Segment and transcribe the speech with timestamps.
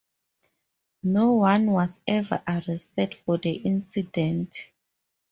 [1.03, 4.71] No one was ever arrested for the incident.